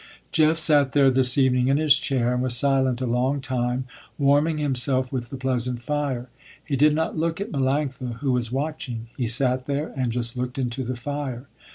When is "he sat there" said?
9.15-9.93